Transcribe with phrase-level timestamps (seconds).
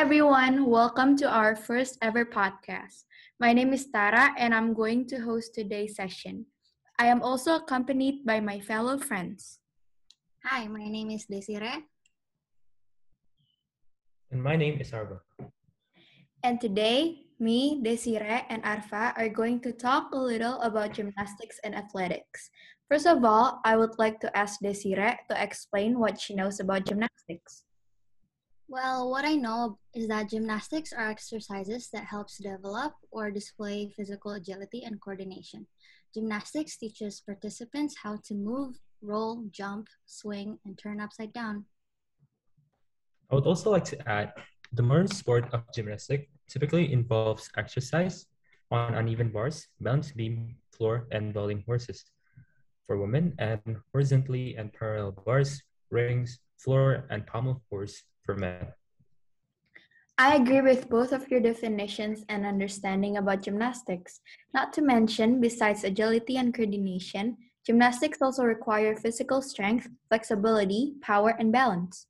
[0.00, 3.04] everyone, welcome to our first ever podcast.
[3.38, 6.46] My name is Tara and I'm going to host today's session.
[6.98, 9.60] I am also accompanied by my fellow friends.
[10.42, 11.84] Hi, my name is Desiree.
[14.30, 15.20] And my name is Arva.
[16.42, 21.74] And today, me, Desiree, and Arfa are going to talk a little about gymnastics and
[21.74, 22.48] athletics.
[22.88, 26.86] First of all, I would like to ask Desiree to explain what she knows about
[26.86, 27.64] gymnastics.
[28.70, 34.30] Well, what I know is that gymnastics are exercises that helps develop or display physical
[34.38, 35.66] agility and coordination.
[36.14, 41.64] Gymnastics teaches participants how to move, roll, jump, swing, and turn upside down.
[43.28, 44.34] I would also like to add
[44.72, 48.26] the modern sport of gymnastics typically involves exercise
[48.70, 52.04] on uneven bars, balance beam, floor, and vaulting horses
[52.86, 58.66] for women, and horizontally and parallel bars, rings, floor, and pommel horse for men.
[60.18, 64.20] I agree with both of your definitions and understanding about gymnastics.
[64.54, 67.36] Not to mention, besides agility and coordination,
[67.66, 72.06] gymnastics also require physical strength, flexibility, power, and balance.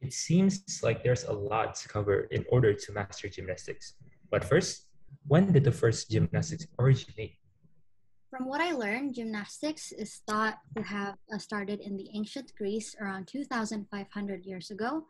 [0.00, 3.94] It seems like there's a lot to cover in order to master gymnastics.
[4.30, 4.88] But first,
[5.28, 7.38] when did the first gymnastics originate?
[8.32, 12.96] From what I learned, gymnastics is thought to have uh, started in the ancient Greece
[12.98, 15.04] around 2,500 years ago,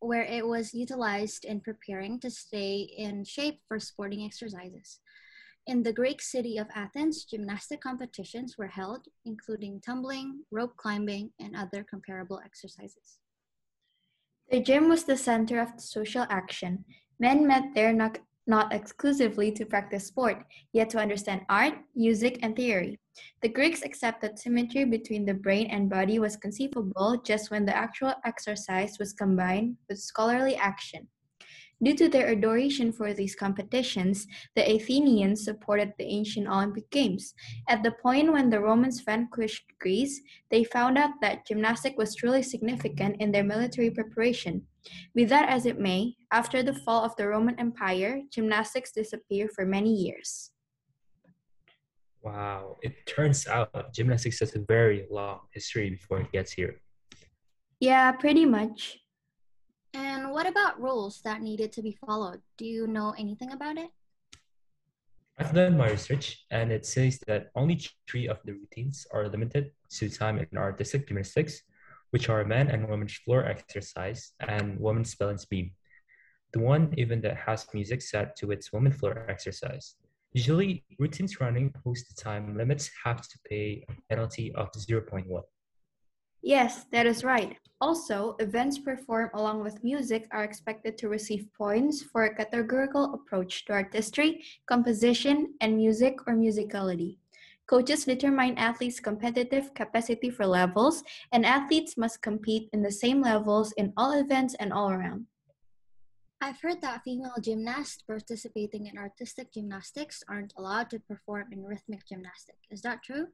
[0.00, 5.00] where it was utilized in preparing to stay in shape for sporting exercises.
[5.66, 11.56] In the Greek city of Athens, gymnastic competitions were held, including tumbling, rope climbing, and
[11.56, 13.16] other comparable exercises.
[14.50, 16.84] The gym was the center of social action.
[17.18, 22.56] Men met there not, not exclusively to practice sport, yet to understand art, music, and
[22.56, 22.98] theory.
[23.42, 28.14] The Greeks accepted symmetry between the brain and body was conceivable just when the actual
[28.24, 31.08] exercise was combined with scholarly action.
[31.82, 37.34] Due to their adoration for these competitions, the Athenians supported the ancient Olympic Games.
[37.68, 42.42] At the point when the Romans vanquished Greece, they found out that gymnastics was truly
[42.42, 44.62] significant in their military preparation.
[45.14, 49.66] Be that as it may, after the fall of the Roman Empire, gymnastics disappeared for
[49.66, 50.52] many years.
[52.22, 56.80] Wow, it turns out gymnastics has a very long history before it gets here.
[57.80, 59.01] Yeah, pretty much.
[59.94, 62.40] And what about rules that needed to be followed?
[62.56, 63.90] Do you know anything about it?
[65.38, 69.72] I've done my research, and it says that only three of the routines are limited
[69.98, 71.62] to time in artistic gymnastics,
[72.10, 75.72] which are men and women's floor exercise and women's balance beam.
[76.52, 79.96] The one even that has music set to its women floor exercise.
[80.32, 85.42] Usually, routines running post the time limits have to pay a penalty of 0.1.
[86.42, 87.56] Yes, that is right.
[87.80, 93.64] Also, events performed along with music are expected to receive points for a categorical approach
[93.66, 97.18] to artistry, composition, and music or musicality.
[97.68, 103.72] Coaches determine athletes' competitive capacity for levels, and athletes must compete in the same levels
[103.76, 105.26] in all events and all around.
[106.40, 112.04] I've heard that female gymnasts participating in artistic gymnastics aren't allowed to perform in rhythmic
[112.04, 112.66] gymnastics.
[112.68, 113.28] Is that true?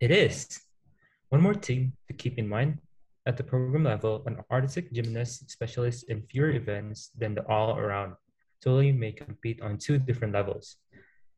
[0.00, 0.60] It is.
[1.32, 2.76] One more thing to keep in mind
[3.24, 8.20] at the program level, an artistic gymnast specializes in fewer events than the all around
[8.60, 10.76] totally may compete on two different levels.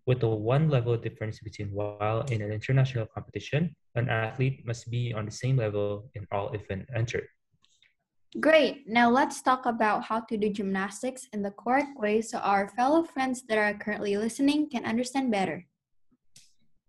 [0.04, 5.14] With a one level difference between while in an international competition, an athlete must be
[5.14, 7.28] on the same level in all events entered.
[8.40, 8.88] Great.
[8.88, 13.04] Now let's talk about how to do gymnastics in the correct way so our fellow
[13.04, 15.64] friends that are currently listening can understand better.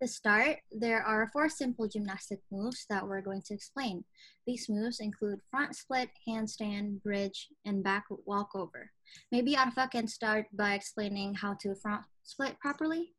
[0.01, 4.03] To start, there are four simple gymnastic moves that we're going to explain.
[4.45, 8.91] These moves include front split, handstand, bridge, and back walkover.
[9.31, 13.13] Maybe Arfa can start by explaining how to front split properly.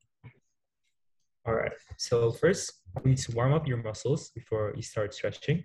[1.46, 5.64] All right, so first, you need to warm up your muscles before you start stretching.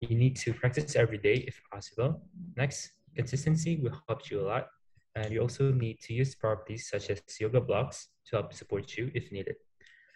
[0.00, 2.22] You need to practice every day if possible.
[2.56, 4.68] Next, consistency will help you a lot.
[5.16, 9.10] And you also need to use properties such as yoga blocks to help support you
[9.12, 9.56] if needed.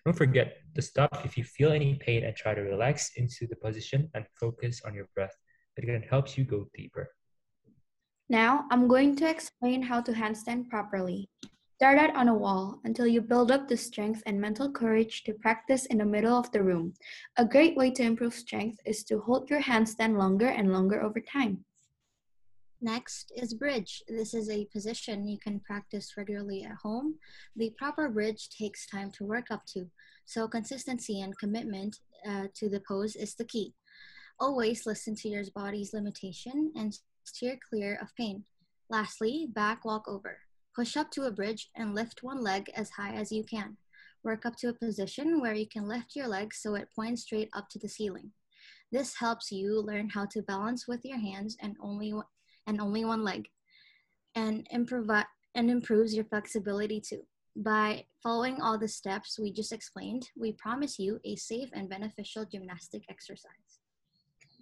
[0.07, 3.57] Don't forget to stop if you feel any pain and try to relax into the
[3.57, 5.35] position and focus on your breath.
[5.77, 7.11] It can help you go deeper.
[8.29, 11.29] Now, I'm going to explain how to handstand properly.
[11.75, 15.35] Start out on a wall until you build up the strength and mental courage to
[15.35, 16.95] practice in the middle of the room.
[17.37, 21.19] A great way to improve strength is to hold your handstand longer and longer over
[21.19, 21.65] time.
[22.81, 24.03] Next is bridge.
[24.07, 27.15] This is a position you can practice regularly at home.
[27.57, 29.87] The proper bridge takes time to work up to,
[30.27, 31.97] so consistency and commitment
[32.29, 33.75] uh, to the pose is the key.
[34.39, 38.45] Always listen to your body's limitation and steer clear of pain.
[38.91, 40.39] Lastly, back walk over.
[40.75, 43.79] Push up to a bridge and lift one leg as high as you can.
[44.23, 47.49] Work up to a position where you can lift your leg so it points straight
[47.55, 48.33] up to the ceiling.
[48.93, 52.13] This helps you learn how to balance with your hands and only
[52.67, 53.49] and only one leg,
[54.35, 55.09] and improve
[55.55, 57.23] and improves your flexibility too.
[57.57, 62.45] By following all the steps we just explained, we promise you a safe and beneficial
[62.45, 63.81] gymnastic exercise.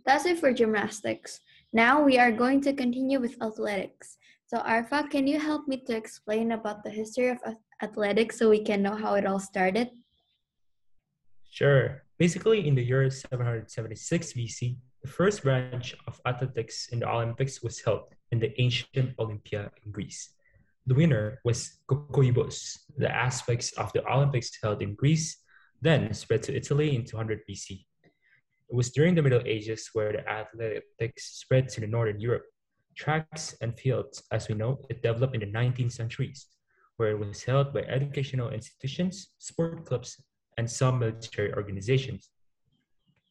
[0.06, 1.40] That's it for gymnastics.
[1.72, 4.16] Now we are going to continue with athletics.
[4.46, 7.38] So Arfa, can you help me to explain about the history of
[7.82, 9.88] athletics so we can know how it all started?
[11.50, 12.02] Sure.
[12.18, 17.78] Basically, in the year 776 BC, the first branch of athletics in the Olympics was
[17.78, 20.30] held in the ancient Olympia in Greece.
[20.86, 22.78] The winner was Koroibos.
[22.96, 25.36] The aspects of the Olympics held in Greece
[25.82, 27.84] then spread to Italy in 200 BC.
[28.70, 32.46] It was during the Middle Ages where the athletics spread to the Northern Europe.
[32.96, 36.46] Tracks and fields, as we know, it developed in the 19th centuries,
[36.96, 40.16] where it was held by educational institutions, sport clubs,
[40.56, 42.30] and some military organizations.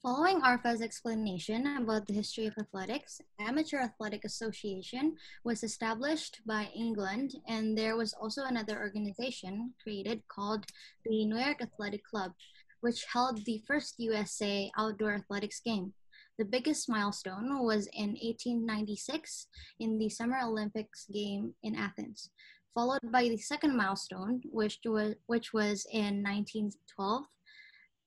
[0.03, 5.15] Following Arfa's explanation about the history of athletics, Amateur Athletic Association
[5.45, 10.65] was established by England, and there was also another organization created called
[11.05, 12.33] the New York Athletic Club,
[12.81, 15.93] which held the first USA outdoor athletics game.
[16.37, 19.47] The biggest milestone was in 1896
[19.79, 22.29] in the Summer Olympics game in Athens,
[22.75, 27.23] followed by the second milestone, which was, which was in 1912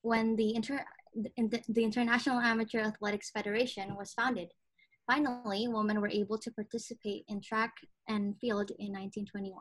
[0.03, 0.85] when the inter
[1.17, 4.49] the, the International Amateur Athletics Federation was founded.
[5.07, 7.73] Finally, women were able to participate in track
[8.07, 9.53] and field in 1921.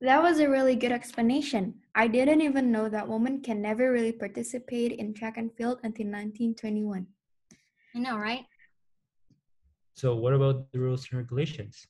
[0.00, 1.74] That was a really good explanation.
[1.94, 6.06] I didn't even know that women can never really participate in track and field until
[6.06, 7.06] 1921.
[7.96, 8.44] I know, right?
[9.94, 11.88] So, what about the rules and regulations?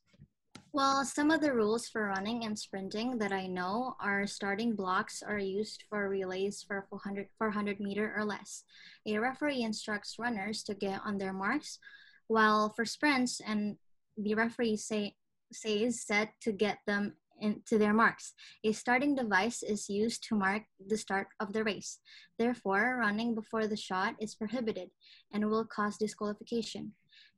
[0.79, 5.25] Well, some of the rules for running and sprinting that I know are starting blocks
[5.27, 8.63] are used for relays for 400, 400 meter or less.
[9.05, 11.81] A referee instructs runners to get on their marks,
[12.29, 13.77] while for sprints, and
[14.17, 15.17] the referee say,
[15.53, 18.35] says set to get them into their marks.
[18.63, 21.99] A starting device is used to mark the start of the race.
[22.39, 24.91] Therefore, running before the shot is prohibited
[25.33, 26.93] and will cause disqualification.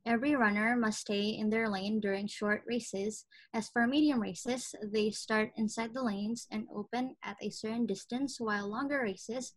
[0.06, 3.26] Every runner must stay in their lane during short races.
[3.52, 8.40] As for medium races, they start inside the lanes and open at a certain distance,
[8.40, 9.52] while longer races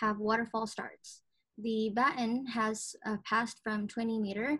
[0.00, 1.22] have waterfall starts.
[1.58, 4.58] The baton has uh, passed from 20 meter,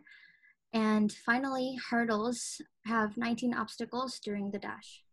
[0.73, 5.05] and finally, hurdles have 19 obstacles during the dash.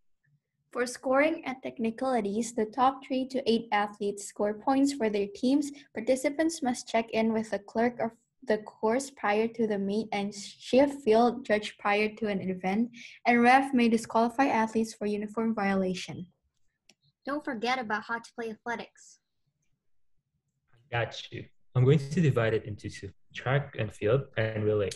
[0.72, 5.72] For scoring and technicalities, the top three to eight athletes score points for their teams.
[5.94, 8.12] Participants must check in with the clerk of
[8.48, 12.90] the course prior to the meet and shift field judge prior to an event,
[13.26, 16.28] and ref may disqualify athletes for uniform violation.
[17.26, 19.20] Don't forget about how to play athletics.
[20.74, 21.46] I got you.
[21.76, 24.90] I'm going to divide it into two, track and field and relay.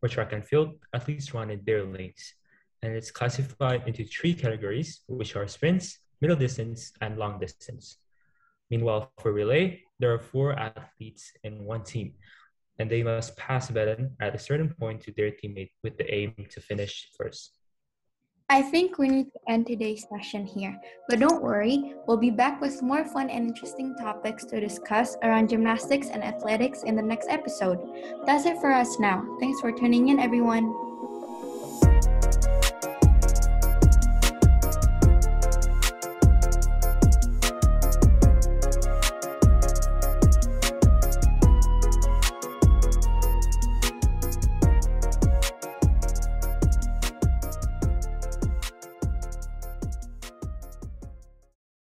[0.00, 2.34] For track and field, athletes run in their lanes,
[2.82, 7.98] and it's classified into three categories, which are sprints, middle distance, and long distance.
[8.68, 12.14] Meanwhile, for relay, there are four athletes in one team,
[12.78, 16.34] and they must pass the at a certain point to their teammate with the aim
[16.50, 17.58] to finish first.
[18.48, 22.60] I think we need to end today's session here, but don't worry, we'll be back
[22.60, 27.30] with more fun and interesting topics to discuss around gymnastics and athletics in the next
[27.30, 27.78] episode.
[28.26, 29.24] That's it for us now.
[29.40, 30.91] Thanks for tuning in, everyone.